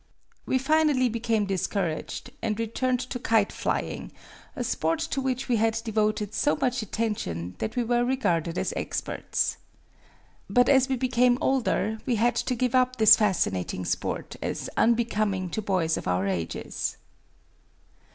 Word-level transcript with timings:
We 0.47 0.57
finally 0.57 1.09
became 1.09 1.45
discouraged, 1.45 2.31
and 2.41 2.59
returned 2.59 3.01
to 3.01 3.19
kite 3.19 3.51
flying, 3.51 4.11
a 4.55 4.63
sport 4.63 4.97
to 5.01 5.21
which 5.21 5.47
we 5.47 5.57
had 5.57 5.79
devoted 5.83 6.33
so 6.33 6.55
much 6.55 6.81
attention 6.81 7.53
that 7.59 7.75
we 7.75 7.83
were 7.83 8.03
regarded 8.03 8.57
as 8.57 8.73
experts. 8.75 9.57
But 10.49 10.69
as 10.69 10.89
we 10.89 10.95
became 10.95 11.37
older 11.39 11.99
we 12.07 12.15
had 12.15 12.33
to 12.37 12.55
give 12.55 12.73
up 12.73 12.95
this 12.95 13.15
fascinating 13.15 13.85
sport 13.85 14.35
as 14.41 14.71
unbecoming 14.75 15.51
to 15.51 15.61
boys 15.61 15.97
of 15.97 16.07
our 16.07 16.25
ages. 16.25 16.97